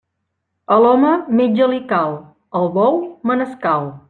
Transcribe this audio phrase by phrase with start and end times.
[0.75, 2.19] A l'home, metge li cal;
[2.61, 3.03] al bou,
[3.33, 3.93] manescal.